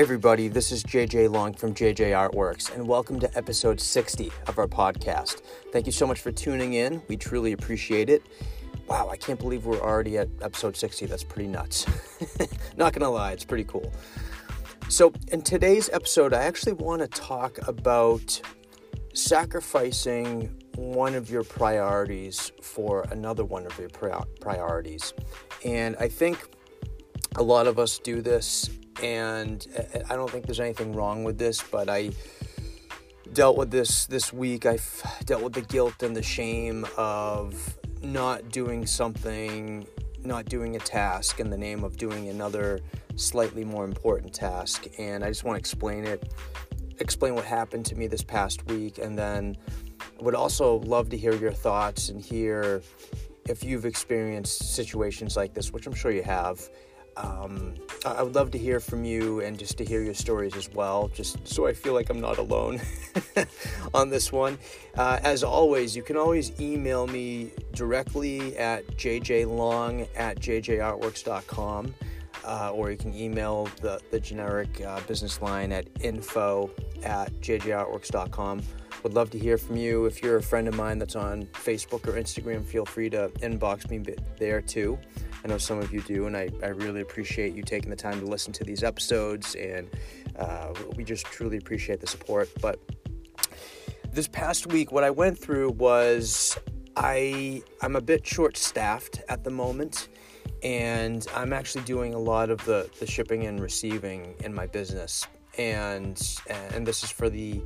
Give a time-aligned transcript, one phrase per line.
[0.00, 4.66] everybody, this is JJ Long from JJ Artworks, and welcome to episode 60 of our
[4.66, 5.42] podcast.
[5.72, 7.02] Thank you so much for tuning in.
[7.08, 8.22] We truly appreciate it.
[8.88, 11.04] Wow, I can't believe we're already at episode 60.
[11.04, 11.84] That's pretty nuts.
[12.78, 13.92] Not gonna lie, it's pretty cool.
[14.88, 18.40] So, in today's episode, I actually want to talk about
[19.12, 23.90] sacrificing one of your priorities for another one of your
[24.40, 25.12] priorities.
[25.62, 26.38] And I think
[27.36, 28.70] a lot of us do this
[29.02, 32.10] and uh, I don't think there's anything wrong with this, but I
[33.32, 34.66] dealt with this this week.
[34.66, 39.86] I've dealt with the guilt and the shame of not doing something,
[40.24, 42.80] not doing a task in the name of doing another
[43.16, 44.86] slightly more important task.
[44.98, 46.32] And I just want to explain it,
[46.98, 49.56] explain what happened to me this past week, and then
[50.18, 52.82] I would also love to hear your thoughts and hear
[53.48, 56.60] if you've experienced situations like this, which I'm sure you have
[57.16, 57.74] um,
[58.04, 61.08] I would love to hear from you and just to hear your stories as well,
[61.08, 62.80] just so I feel like I'm not alone
[63.94, 64.58] on this one.
[64.96, 71.94] Uh, as always, you can always email me directly at jjlong at jjartworks.com.
[72.42, 76.70] Uh, or you can email the, the generic uh, business line at info
[77.02, 78.62] at jjartworks.com.
[79.02, 80.04] Would love to hear from you.
[80.04, 83.88] If you're a friend of mine that's on Facebook or Instagram, feel free to inbox
[83.88, 84.04] me
[84.38, 84.98] there too.
[85.42, 88.20] I know some of you do, and I, I really appreciate you taking the time
[88.20, 89.88] to listen to these episodes, and
[90.38, 92.50] uh, we just truly appreciate the support.
[92.60, 92.78] But
[94.12, 96.58] this past week, what I went through was
[96.94, 100.08] I I'm a bit short staffed at the moment,
[100.62, 105.26] and I'm actually doing a lot of the, the shipping and receiving in my business,
[105.56, 107.62] and and this is for the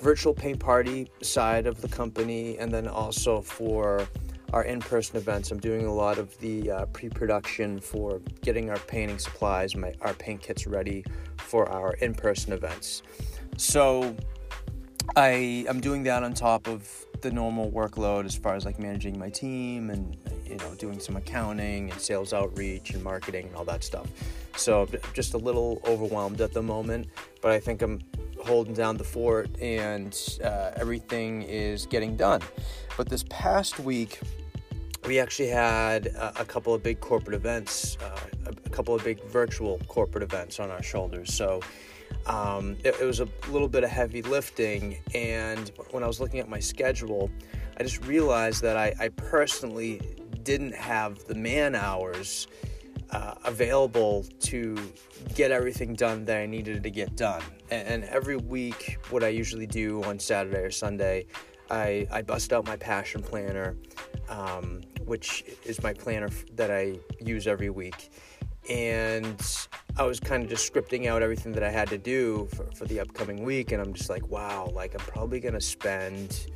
[0.00, 4.06] virtual paint party side of the company, and then also for
[4.52, 5.50] our in-person events.
[5.50, 10.14] I'm doing a lot of the uh, pre-production for getting our painting supplies, my our
[10.14, 11.04] paint kits ready
[11.36, 13.02] for our in-person events.
[13.56, 14.16] So
[15.16, 16.88] I I'm doing that on top of
[17.20, 20.16] the normal workload as far as like managing my team and
[20.46, 24.06] you know doing some accounting and sales outreach and marketing and all that stuff.
[24.56, 27.08] So just a little overwhelmed at the moment,
[27.40, 28.00] but I think I'm
[28.50, 32.42] holding down the fort and uh, everything is getting done.
[32.96, 34.18] But this past week,
[35.06, 39.22] we actually had a, couple of big corporate events, uh, a, a, couple of big
[39.28, 41.32] virtual corporate events on our shoulders.
[41.32, 41.60] So
[42.26, 44.98] um, it, it, was a little bit of heavy lifting.
[45.14, 47.30] And when I was looking at my schedule,
[47.78, 50.00] I just realized that I, I personally
[50.42, 52.48] didn't have the man hours
[53.12, 54.76] uh, available to
[55.34, 57.42] get everything done that I needed to get done.
[57.70, 61.26] And, and every week, what I usually do on Saturday or Sunday,
[61.70, 63.76] I, I bust out my passion planner
[64.30, 68.10] um, which is my planner that I use every week.
[68.68, 69.42] And
[69.96, 72.84] I was kind of just scripting out everything that I had to do for, for
[72.84, 73.72] the upcoming week.
[73.72, 76.46] And I'm just like, wow, like I'm probably going to spend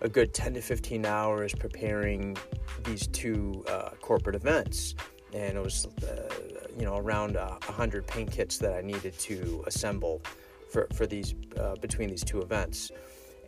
[0.00, 2.36] a good 10 to 15 hours preparing
[2.84, 4.96] these two uh, corporate events.
[5.34, 6.28] And it was, uh,
[6.78, 10.22] you know, around uh, 100 paint kits that I needed to assemble
[10.70, 12.90] for, for these, uh, between these two events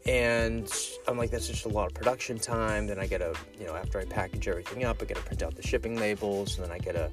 [0.07, 0.69] and
[1.07, 2.87] I'm like, that's just a lot of production time.
[2.87, 5.43] Then I get to, you know, after I package everything up, I get to print
[5.43, 7.09] out the shipping labels, and then I get to,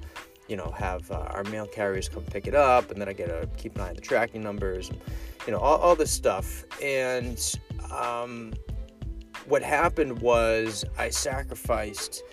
[0.48, 3.28] you know, have uh, our mail carriers come pick it up, and then I get
[3.28, 4.90] to keep an eye on the tracking numbers,
[5.46, 6.64] you know, all, all this stuff.
[6.82, 7.40] And
[7.96, 8.54] um,
[9.48, 12.24] what happened was I sacrificed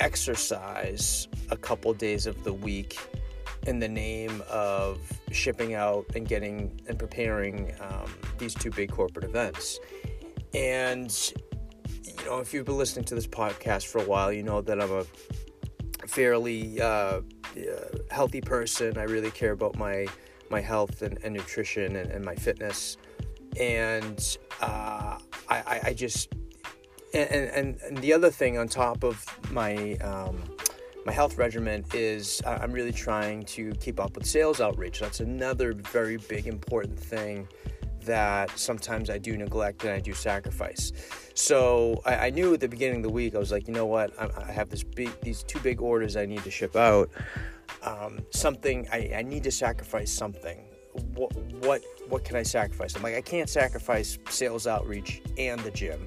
[0.00, 2.98] exercise a couple days of the week
[3.66, 5.00] in the name of
[5.32, 9.80] shipping out and getting and preparing um, these two big corporate events.
[10.52, 11.10] And,
[12.04, 14.80] you know, if you've been listening to this podcast for a while, you know that
[14.80, 15.04] I'm a
[16.06, 17.20] fairly uh, uh
[18.10, 18.98] healthy person.
[18.98, 20.06] I really care about my
[20.50, 22.96] my health and, and nutrition and, and, my fitness.
[23.58, 25.18] And uh,
[25.48, 26.32] I, I, just
[27.14, 30.42] and, and, and the other thing on top of my um,
[31.04, 35.00] my health regimen is I'm really trying to keep up with sales outreach.
[35.00, 37.48] That's another very big important thing
[38.04, 40.92] that sometimes I do neglect and I do sacrifice.
[41.34, 43.86] So I, I knew at the beginning of the week I was like, you know
[43.86, 47.10] what, I, I have this big, these two big orders I need to ship out.
[47.82, 50.64] Um, something I, I need to sacrifice something.
[51.14, 51.34] What
[51.64, 52.94] what what can I sacrifice?
[52.94, 56.06] I'm like I can't sacrifice sales outreach and the gym.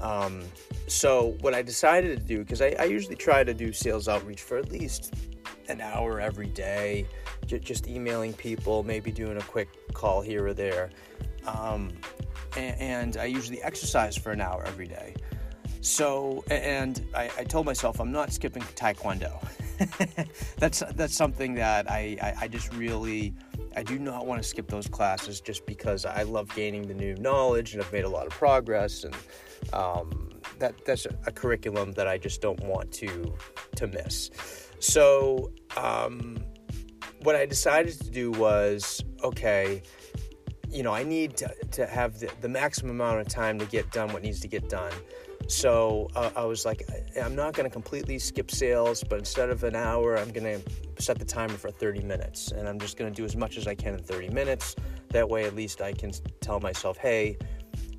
[0.00, 0.42] Um,
[0.86, 4.42] so what I decided to do, because I, I, usually try to do sales outreach
[4.42, 5.14] for at least
[5.68, 7.06] an hour every day,
[7.46, 10.90] j- just emailing people, maybe doing a quick call here or there.
[11.46, 11.92] Um,
[12.56, 15.14] and, and, I usually exercise for an hour every day.
[15.80, 19.40] So, and I, I told myself I'm not skipping Taekwondo.
[20.56, 23.34] that's that's something that I, I, I just really
[23.76, 27.14] I do not want to skip those classes just because I love gaining the new
[27.16, 29.14] knowledge and I've made a lot of progress and
[29.74, 33.34] um, that that's a, curriculum that I just don't want to
[33.76, 34.30] to miss.
[34.78, 36.38] So um,
[37.22, 39.82] what I decided to do was okay.
[40.68, 43.92] You know, I need to, to have the, the maximum amount of time to get
[43.92, 44.92] done what needs to get done.
[45.48, 46.88] So uh, I was like,
[47.22, 51.02] I'm not going to completely skip sales, but instead of an hour, I'm going to
[51.02, 52.50] set the timer for 30 minutes.
[52.50, 54.74] And I'm just going to do as much as I can in 30 minutes.
[55.10, 56.10] That way, at least I can
[56.40, 57.38] tell myself, hey,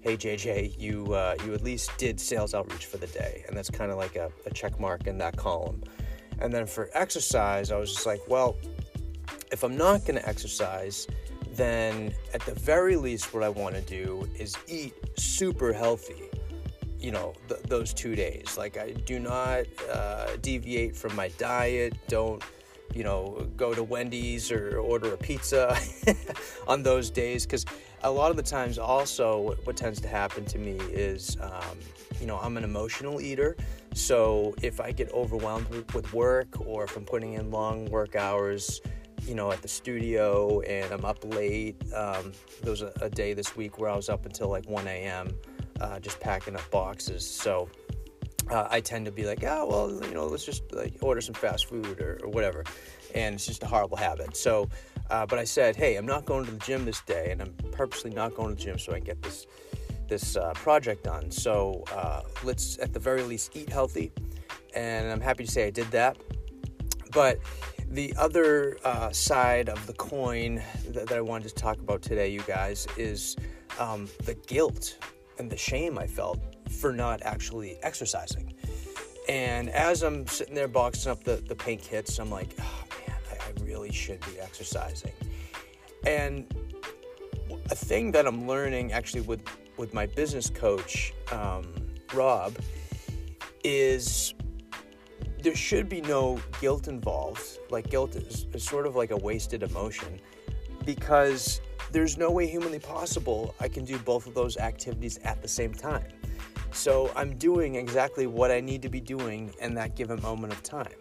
[0.01, 3.69] hey JJ, you uh, you at least did sales outreach for the day, and that's
[3.69, 5.81] kind of like a, a check mark in that column.
[6.39, 8.57] And then for exercise, I was just like, well,
[9.51, 11.07] if I'm not going to exercise,
[11.53, 16.26] then at the very least, what I want to do is eat super healthy
[16.99, 21.93] you know th- those two days like i do not uh, deviate from my diet
[22.07, 22.43] don't
[22.93, 25.77] you know go to wendy's or order a pizza
[26.67, 27.65] on those days because
[28.03, 31.77] a lot of the times also what, what tends to happen to me is um,
[32.19, 33.55] you know i'm an emotional eater
[33.93, 38.81] so if i get overwhelmed with, work or if i'm putting in long work hours
[39.25, 41.75] you know, at the studio and I'm up late.
[41.93, 44.87] Um, there was a, a, day this week where I was up until like 1
[44.87, 45.35] a.m
[45.79, 47.25] uh, just packing up boxes.
[47.25, 47.69] So
[48.49, 51.35] uh, I tend to be like, oh, well, you know, let's just like order some
[51.35, 52.63] fast food or, or whatever.
[53.15, 54.35] And it's just a horrible habit.
[54.35, 54.69] So,
[55.09, 57.53] uh, but I said, hey, I'm not going to the gym this day, and I'm
[57.71, 59.47] purposely not going to the gym so I can get this
[60.07, 61.29] this uh, project done.
[61.29, 64.13] So uh, let's, at the very least, eat healthy.
[64.73, 66.17] And I'm happy to say I did that.
[67.11, 67.39] But
[67.89, 72.29] the other uh, side of the coin that, that, I wanted to talk about today,
[72.29, 73.35] you guys, is
[73.79, 74.97] um, the guilt
[75.39, 76.39] and the shame I felt
[76.69, 78.53] for not actually exercising.
[79.29, 83.17] And as I'm sitting there boxing up the, the paint kits, I'm like, oh man,
[83.31, 85.11] I, I really should be exercising.
[86.05, 86.45] And
[87.69, 89.41] a thing that I'm learning actually with,
[89.77, 91.73] with my business coach, um,
[92.13, 92.55] Rob,
[93.63, 94.33] is
[95.43, 97.59] there should be no guilt involved.
[97.69, 100.19] Like, guilt is, is sort of like a wasted emotion
[100.87, 101.59] because
[101.91, 105.73] there's no way humanly possible I can do both of those activities at the same
[105.73, 106.07] time.
[106.71, 110.63] So I'm doing exactly what I need to be doing in that given moment of
[110.63, 110.95] time.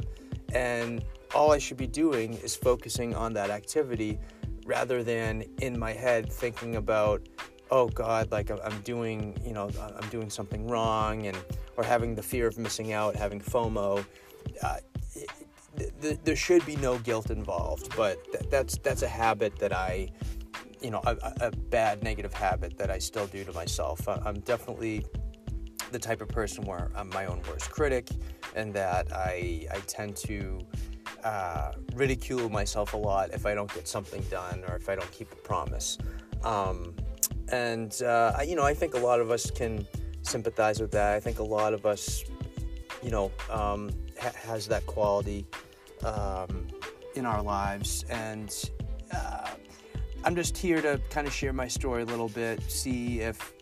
[0.52, 1.04] And
[1.34, 4.18] all I should be doing is focusing on that activity
[4.64, 7.24] rather than in my head thinking about,
[7.70, 11.38] oh God, like I'm doing, you know, I'm doing something wrong and
[11.76, 14.04] or having the fear of missing out, having FOMO.
[14.62, 14.76] Uh,
[16.24, 18.18] there should be no guilt involved, but
[18.50, 20.08] that's that's a habit that I
[20.80, 24.06] you know a, a, bad negative habit that I still do to myself.
[24.08, 25.04] I'm definitely
[25.92, 28.08] the type of person where I'm my own worst critic,
[28.54, 30.60] and that I I tend to
[31.24, 35.10] uh, ridicule myself a lot if I don't get something done or if I don't
[35.12, 35.98] keep a promise.
[36.44, 36.94] Um,
[37.50, 39.86] and uh, you know, I think a lot of us can
[40.22, 41.14] sympathize with that.
[41.14, 42.24] I think a lot of us,
[43.02, 45.46] you know, um, ha- has that quality
[46.04, 46.68] um,
[47.14, 48.70] in our lives, and
[49.12, 49.50] uh,
[50.24, 53.54] I'm just here to kind of share my story a little bit, see if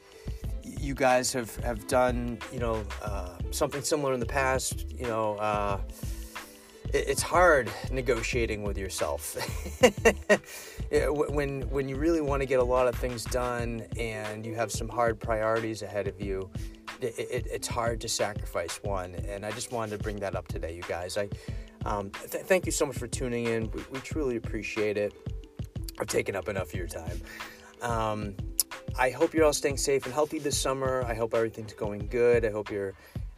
[0.63, 4.91] you guys have, have done, you know, uh, something similar in the past.
[4.91, 5.81] You know, uh,
[6.93, 9.37] it, it's hard negotiating with yourself.
[10.91, 14.71] when, when you really want to get a lot of things done and you have
[14.71, 16.51] some hard priorities ahead of you,
[17.01, 19.15] it, it, it's hard to sacrifice one.
[19.29, 21.17] And I just wanted to bring that up today, you guys.
[21.17, 21.29] I
[21.85, 23.71] um, th- thank you so much for tuning in.
[23.71, 25.15] We, we truly appreciate it.
[25.99, 27.21] I've taken up enough of your time.
[27.83, 28.35] Um,
[28.99, 31.05] I hope you're all staying safe and healthy this summer.
[31.07, 32.45] I hope everything's going good.
[32.45, 32.95] I hope you're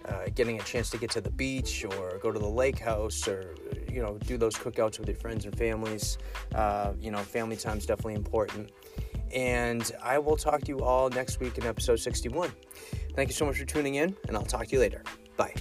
[0.07, 3.27] uh, getting a chance to get to the beach or go to the lake house
[3.27, 3.57] or
[3.91, 6.19] you know do those cookouts with your friends and families.
[6.55, 8.71] Uh, you know, family time is definitely important.
[9.35, 12.51] And I will talk to you all next week in episode 61.
[13.15, 15.03] Thank you so much for tuning in, and I'll talk to you later.
[15.37, 15.55] Bye.